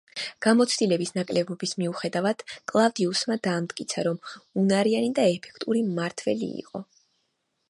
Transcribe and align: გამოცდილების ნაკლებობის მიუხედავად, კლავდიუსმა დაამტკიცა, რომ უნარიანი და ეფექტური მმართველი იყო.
გამოცდილების 0.43 1.11
ნაკლებობის 1.17 1.73
მიუხედავად, 1.81 2.41
კლავდიუსმა 2.73 3.39
დაამტკიცა, 3.49 4.07
რომ 4.11 4.19
უნარიანი 4.65 5.15
და 5.21 5.31
ეფექტური 5.37 5.89
მმართველი 5.93 6.55
იყო. 6.67 6.87